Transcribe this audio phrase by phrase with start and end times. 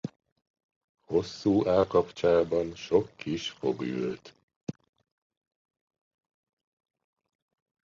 [1.07, 4.33] Hosszú állkapcsában sok kis fog ült.